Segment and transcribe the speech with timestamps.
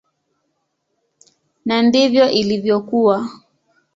[1.67, 3.17] Na ndivyo ilivyokuwa.